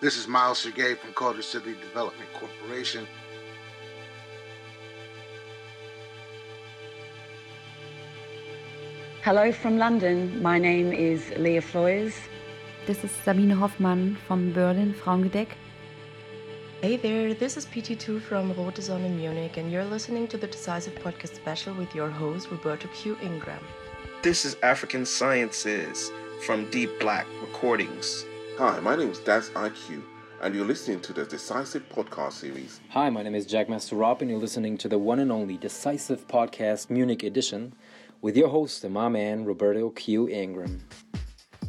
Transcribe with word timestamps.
This 0.00 0.16
is 0.16 0.26
Miles 0.26 0.60
Sergey 0.60 0.94
from 0.94 1.12
Culture 1.12 1.42
City 1.42 1.74
Development 1.74 2.26
Corporation. 2.32 3.06
Hello 9.22 9.52
from 9.52 9.76
London. 9.76 10.40
My 10.42 10.58
name 10.58 10.90
is 10.90 11.30
Leah 11.36 11.60
Floys. 11.60 12.16
This 12.86 13.04
is 13.04 13.10
Sabine 13.10 13.50
Hoffmann 13.50 14.16
from 14.26 14.54
Berlin 14.54 14.94
Frauengedeck. 14.94 15.48
Hey 16.80 16.96
there, 16.96 17.34
this 17.34 17.58
is 17.58 17.66
PT2 17.66 18.22
from 18.22 18.54
Rote 18.54 18.82
Sonne 18.82 19.14
Munich, 19.14 19.58
and 19.58 19.70
you're 19.70 19.84
listening 19.84 20.26
to 20.28 20.38
the 20.38 20.46
Decisive 20.46 20.94
Podcast 20.94 21.34
Special 21.34 21.74
with 21.74 21.94
your 21.94 22.08
host, 22.08 22.50
Roberto 22.50 22.88
Q. 22.94 23.18
Ingram. 23.20 23.62
This 24.22 24.46
is 24.46 24.56
African 24.62 25.04
Sciences 25.04 26.10
from 26.46 26.70
Deep 26.70 26.88
Black 27.00 27.26
Recordings. 27.42 28.24
Hi, 28.60 28.78
my 28.80 28.94
name 28.94 29.08
is 29.08 29.20
Daz 29.20 29.48
IQ, 29.54 30.02
and 30.42 30.54
you're 30.54 30.66
listening 30.66 31.00
to 31.00 31.14
the 31.14 31.24
Decisive 31.24 31.88
Podcast 31.88 32.32
series. 32.32 32.78
Hi, 32.90 33.08
my 33.08 33.22
name 33.22 33.34
is 33.34 33.46
Jackmaster 33.46 33.98
Rob, 33.98 34.20
and 34.20 34.30
you're 34.30 34.38
listening 34.38 34.76
to 34.76 34.86
the 34.86 34.98
one 34.98 35.18
and 35.18 35.32
only 35.32 35.56
Decisive 35.56 36.28
Podcast 36.28 36.90
Munich 36.90 37.22
edition 37.22 37.72
with 38.20 38.36
your 38.36 38.50
host, 38.50 38.86
my 38.86 39.08
man, 39.08 39.46
Roberto 39.46 39.88
Q. 39.88 40.28
Ingram. 40.28 40.82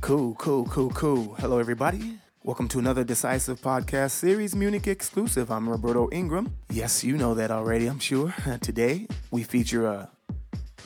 Cool, 0.02 0.35
cool, 0.35 0.66
cool, 0.66 0.90
cool. 0.90 1.35
Hello, 1.35 1.59
everybody. 1.59 2.20
Welcome 2.44 2.68
to 2.68 2.80
another 2.80 3.05
Decisive 3.05 3.62
Podcast 3.62 4.12
Series 4.12 4.54
Munich 4.54 4.88
exclusive. 4.88 5.49
I'm 5.49 5.70
Roberto 5.70 6.10
Ingram. 6.12 6.58
Yes, 6.71 7.05
you 7.05 7.16
know 7.16 7.34
that 7.35 7.52
already, 7.52 7.88
I'm 7.88 7.99
sure. 7.99 8.35
Today, 8.62 9.08
we 9.32 9.44
feature 9.44 9.85
a 9.85 10.10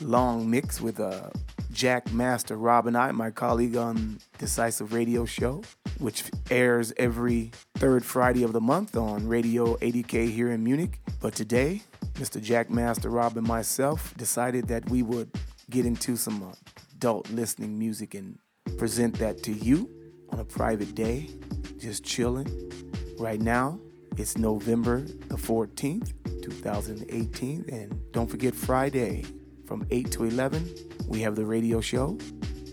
long 0.00 0.48
mix 0.48 0.80
with 0.80 1.00
uh, 1.00 1.30
Jack 1.76 2.10
Master 2.10 2.56
Rob 2.56 2.86
and 2.86 2.96
I, 2.96 3.12
my 3.12 3.30
colleague 3.30 3.76
on 3.76 4.18
Decisive 4.38 4.94
Radio 4.94 5.26
Show, 5.26 5.62
which 5.98 6.24
airs 6.50 6.90
every 6.96 7.50
third 7.74 8.02
Friday 8.02 8.44
of 8.44 8.54
the 8.54 8.62
month 8.62 8.96
on 8.96 9.28
Radio 9.28 9.76
80K 9.76 10.30
here 10.30 10.50
in 10.52 10.64
Munich. 10.64 11.00
But 11.20 11.34
today, 11.34 11.82
Mr. 12.14 12.40
Jack 12.40 12.70
Master 12.70 13.10
Rob 13.10 13.36
and 13.36 13.46
myself 13.46 14.14
decided 14.16 14.68
that 14.68 14.88
we 14.88 15.02
would 15.02 15.28
get 15.68 15.84
into 15.84 16.16
some 16.16 16.50
adult 16.94 17.28
listening 17.28 17.78
music 17.78 18.14
and 18.14 18.38
present 18.78 19.18
that 19.18 19.42
to 19.42 19.52
you 19.52 19.90
on 20.30 20.38
a 20.38 20.46
private 20.46 20.94
day, 20.94 21.28
just 21.76 22.02
chilling. 22.02 22.72
Right 23.18 23.40
now, 23.40 23.78
it's 24.16 24.38
November 24.38 25.02
the 25.02 25.36
14th, 25.36 26.14
2018. 26.42 27.66
And 27.70 28.00
don't 28.12 28.30
forget 28.30 28.54
Friday 28.54 29.26
from 29.66 29.86
8 29.90 30.10
to 30.12 30.24
11, 30.24 30.74
we 31.08 31.20
have 31.20 31.36
the 31.36 31.44
radio 31.44 31.80
show 31.80 32.18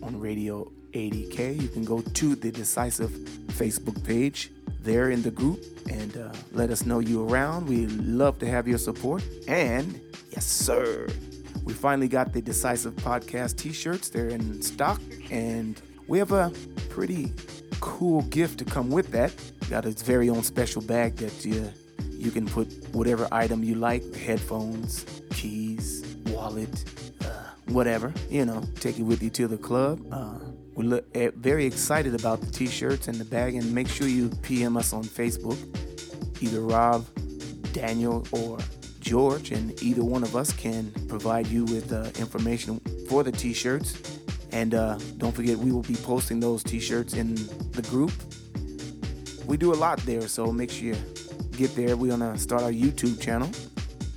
on 0.02 0.19
Radio 0.19 0.72
80K. 0.94 1.59
You 1.59 1.67
can 1.67 1.83
go 1.83 2.02
to 2.02 2.35
the 2.35 2.52
Decisive 2.52 3.09
Facebook 3.47 4.03
page 4.03 4.52
there 4.80 5.09
in 5.09 5.22
the 5.22 5.31
group 5.31 5.63
and 5.89 6.16
uh, 6.17 6.31
let 6.52 6.69
us 6.69 6.85
know 6.85 7.00
you 7.00 7.27
around. 7.27 7.67
We 7.67 7.88
love 7.88 8.38
to 8.39 8.47
have 8.47 8.67
your 8.67 8.77
support. 8.77 9.23
And 9.47 10.00
yes, 10.31 10.45
sir, 10.45 11.08
we 11.63 11.73
finally 11.73 12.08
got 12.08 12.33
the 12.33 12.41
Decisive 12.41 12.94
Podcast 12.95 13.57
t 13.57 13.72
shirts. 13.72 14.09
They're 14.09 14.30
in 14.30 14.61
stock 14.61 15.02
and 15.31 15.81
we 16.07 16.19
have 16.19 16.31
a 16.31 16.52
pretty 16.89 17.33
cool 17.80 18.22
gift 18.23 18.59
to 18.59 18.66
come 18.66 18.89
with 18.89 19.11
that. 19.11 19.33
Got 19.69 19.85
its 19.85 20.02
very 20.02 20.30
own 20.30 20.44
special 20.44 20.81
bag 20.81 21.16
that 21.17 21.44
you, 21.44 21.72
you 22.11 22.30
can 22.30 22.45
put 22.45 22.67
whatever 22.94 23.28
item 23.31 23.63
you 23.63 23.75
like 23.75 24.16
headphones, 24.16 25.05
keys, 25.31 26.02
wallet, 26.44 26.86
uh, 27.22 27.25
whatever. 27.67 28.13
You 28.30 28.45
know, 28.45 28.63
take 28.80 28.99
it 28.99 29.03
with 29.03 29.23
you 29.23 29.30
to 29.31 29.47
the 29.47 29.58
club. 29.58 30.05
Uh, 30.11 30.39
we're 30.75 30.83
look, 30.83 31.16
uh, 31.16 31.31
very 31.35 31.66
excited 31.66 32.16
about 32.16 32.41
the 32.41 32.52
t 32.52 32.67
shirts 32.67 33.08
and 33.08 33.17
the 33.17 33.25
bag, 33.25 33.55
and 33.55 33.73
make 33.73 33.88
sure 33.88 34.08
you 34.08 34.30
PM 34.41 34.75
us 34.77 34.94
on 34.94 35.03
Facebook, 35.03 35.59
either 36.41 36.61
Rob, 36.61 37.05
Daniel, 37.73 38.25
or 38.31 38.58
George, 39.00 39.52
and 39.52 39.81
either 39.81 40.03
one 40.03 40.23
of 40.23 40.35
us 40.35 40.52
can 40.53 40.91
provide 41.08 41.47
you 41.47 41.66
with 41.66 41.91
uh, 41.94 42.09
information 42.19 42.79
for 43.07 43.23
the 43.23 43.31
t 43.31 43.53
shirts 43.53 44.19
and 44.53 44.75
uh, 44.75 45.00
don't 45.17 45.31
forget, 45.31 45.57
we 45.57 45.72
will 45.72 45.81
be 45.81 45.96
posting 45.96 46.40
those 46.40 46.63
t 46.63 46.79
shirts 46.79 47.16
in 47.16 47.34
the 47.72 47.81
group. 47.90 48.12
We 49.47 49.57
do 49.57 49.73
a 49.73 49.79
lot 49.85 49.97
there, 50.06 50.28
so 50.28 50.51
make 50.51 50.69
sure 50.69 50.90
you 50.90 50.96
get 51.57 51.75
there. 51.75 51.97
We're 51.97 52.16
to 52.16 52.38
start 52.38 52.62
our 52.62 52.72
YouTube 52.72 53.19
channel 53.19 53.50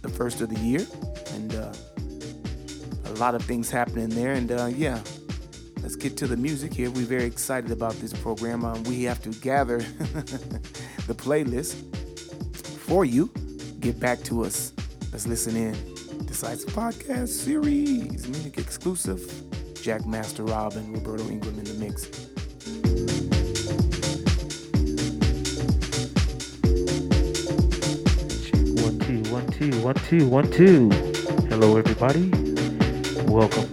the 0.03 0.11
first 0.11 0.43
of 0.43 0.50
the 0.50 0.61
year, 0.61 0.87
and 1.33 1.55
uh, 1.55 1.73
lot 3.16 3.34
of 3.34 3.43
things 3.43 3.71
happening 3.71 4.09
there. 4.09 4.32
And 4.32 4.50
uh, 4.53 4.66
yeah, 4.66 5.00
let's 5.82 5.97
get 5.97 6.16
to 6.19 6.27
the 6.27 6.37
music 6.37 6.72
here. 6.72 6.91
We're 6.91 7.06
very 7.06 7.25
excited 7.25 7.71
about 7.71 7.94
this 7.94 8.12
program. 8.12 8.65
Um, 8.65 8.82
we 8.84 9.04
have 9.04 9.22
to 9.22 9.31
gather 9.41 9.78
the 11.06 11.15
playlist 11.15 11.75
for 12.56 13.05
you. 13.05 13.31
Get 13.81 13.99
back 13.99 14.22
to 14.25 14.44
us. 14.44 14.72
Let's 15.12 15.26
listen 15.26 15.56
in. 15.56 15.75
Decisive 16.26 16.71
Podcast 16.71 17.28
Series, 17.28 18.28
Munich 18.28 18.59
exclusive. 18.59 19.21
Jack 19.81 20.05
Master 20.05 20.43
Rob 20.43 20.75
and 20.75 20.93
Roberto 20.93 21.28
Ingram 21.28 21.59
in 21.59 21.65
the 21.65 21.75
mix. 21.75 22.06
One, 28.82 28.99
two, 28.99 29.32
one, 29.32 29.47
two, 29.47 29.81
one, 29.81 29.94
two, 29.94 30.28
one, 30.28 30.50
two. 30.50 30.91
Hello, 31.49 31.76
everybody. 31.76 32.46
Welcome 33.28 33.72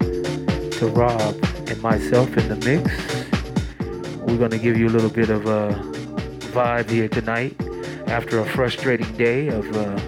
to 0.00 0.86
Rob 0.92 1.36
and 1.68 1.80
myself 1.82 2.36
in 2.36 2.48
the 2.48 2.56
mix. 2.64 2.90
We're 4.20 4.38
going 4.38 4.50
to 4.50 4.58
give 4.58 4.76
you 4.76 4.88
a 4.88 4.94
little 4.94 5.10
bit 5.10 5.30
of 5.30 5.46
a 5.46 5.72
vibe 6.52 6.88
here 6.88 7.08
tonight 7.08 7.54
after 8.06 8.40
a 8.40 8.46
frustrating 8.46 9.14
day 9.16 9.48
of 9.48 9.64
uh, 9.76 10.00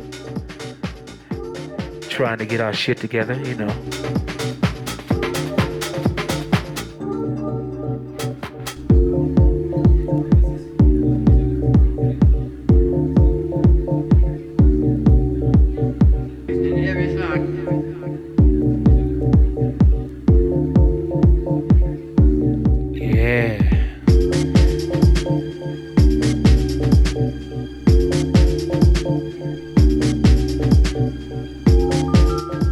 trying 2.09 2.39
to 2.39 2.47
get 2.47 2.61
our 2.61 2.73
shit 2.73 2.97
together, 2.97 3.35
you 3.43 3.55
know. 3.55 4.26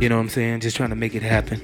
You 0.04 0.10
know 0.10 0.16
what 0.16 0.24
I'm 0.24 0.28
saying? 0.28 0.60
Just 0.60 0.76
trying 0.76 0.90
to 0.90 0.96
make 0.96 1.14
it 1.14 1.22
happen. 1.22 1.62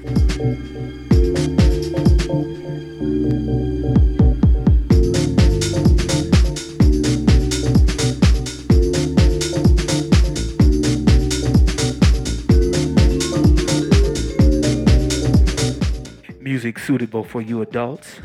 Music 16.39 16.79
suitable 16.79 17.23
for 17.23 17.43
you 17.43 17.61
adults. 17.61 18.15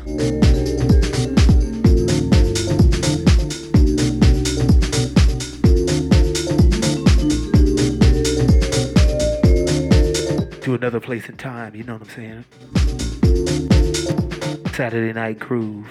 Another 10.77 10.99
place 10.99 11.27
and 11.27 11.39
time, 11.39 11.73
you 11.75 11.83
know 11.83 11.93
what 11.93 12.03
I'm 12.03 12.09
saying? 12.09 12.45
Saturday 14.73 15.11
Night 15.11 15.39
Groove. 15.39 15.89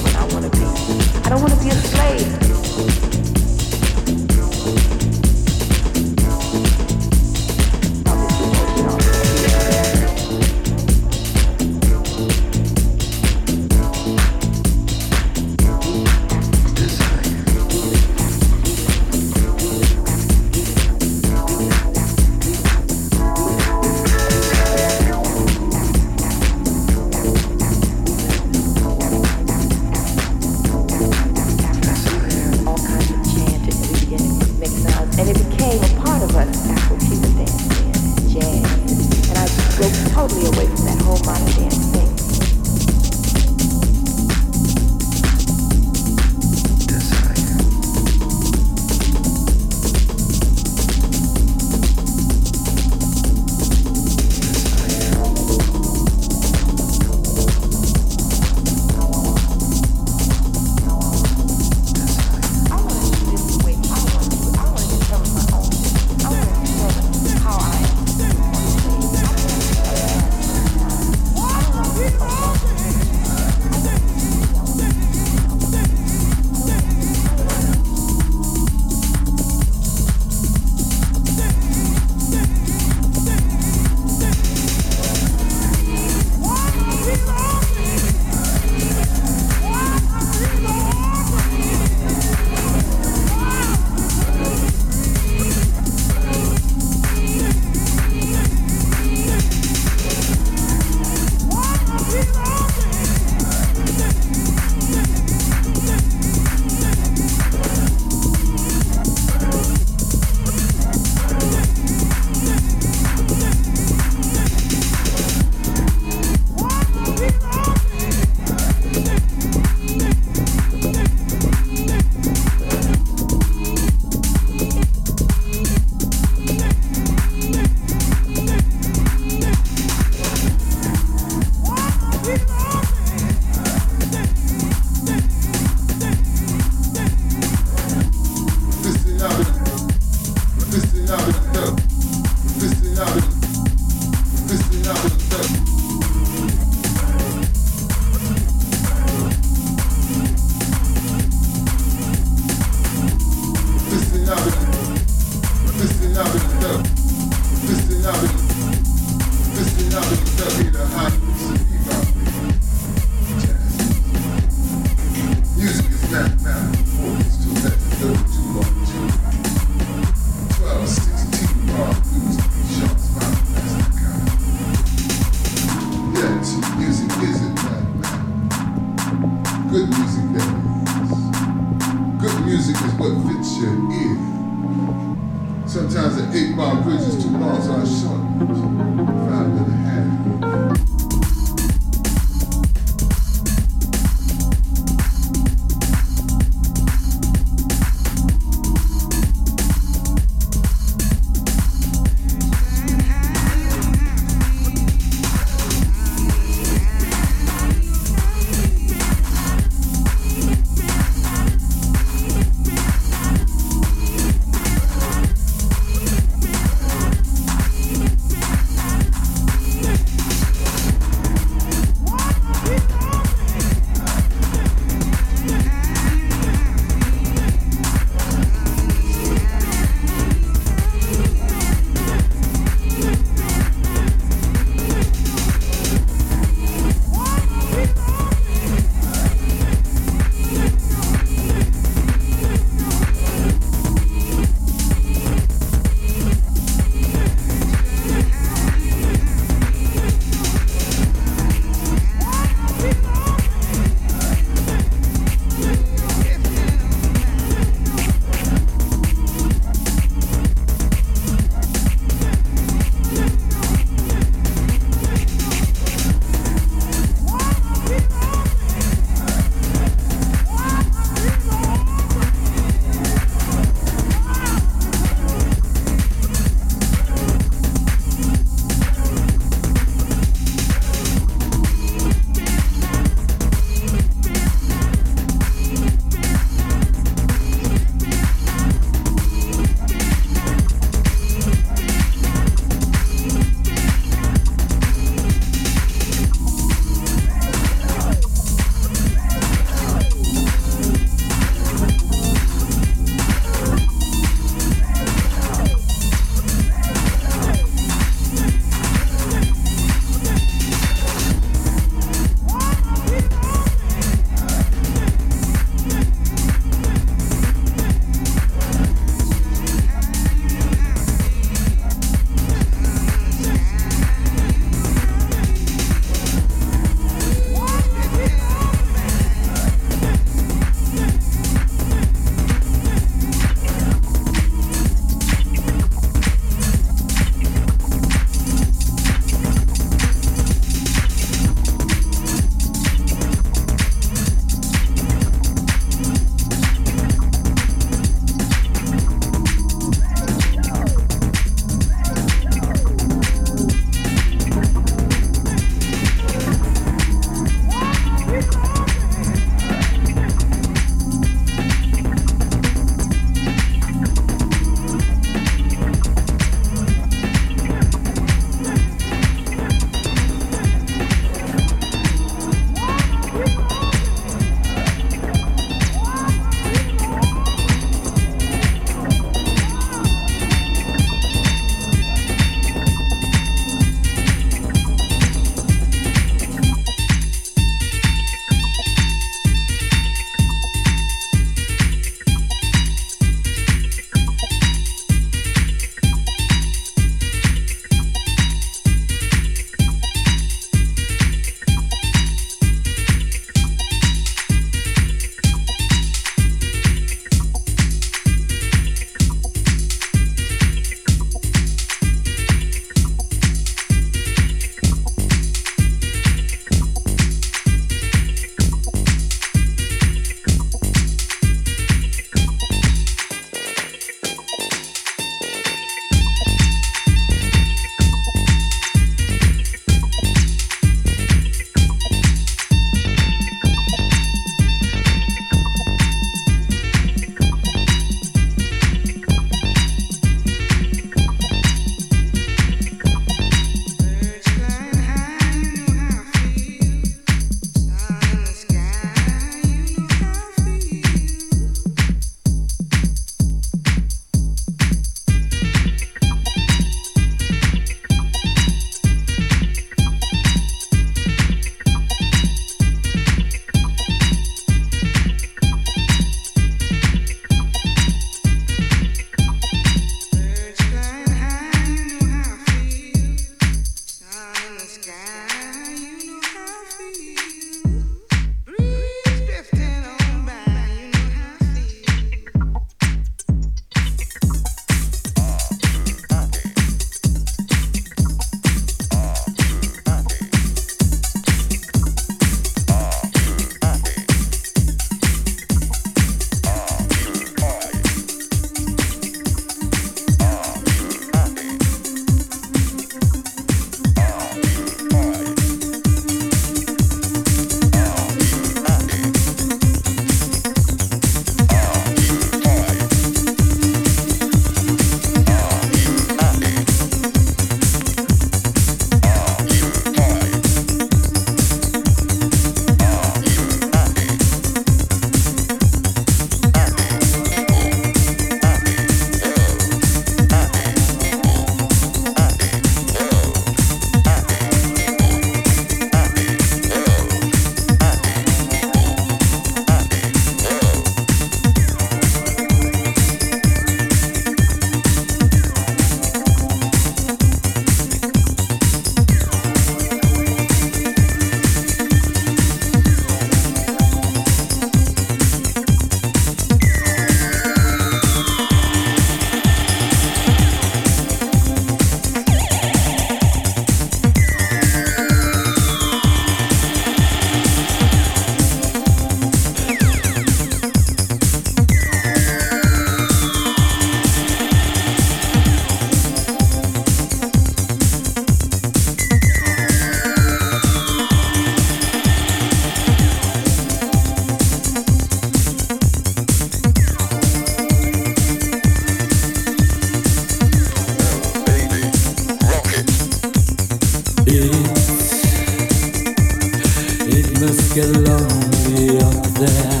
It 597.28 597.60
must 597.60 597.94
get 597.94 598.06
lonely 598.06 599.18
up 599.18 599.42
there. 599.58 600.00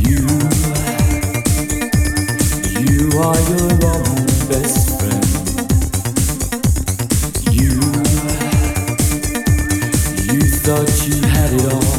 You, 0.00 0.24
you 2.80 3.20
are 3.20 3.40
your 3.50 3.72
own 3.92 4.26
best 4.48 4.98
friend. 4.98 5.26
You, 7.52 7.72
you 10.32 10.42
thought 10.64 10.90
you 11.06 11.16
had 11.28 11.52
it 11.52 11.72
all. 11.72 11.97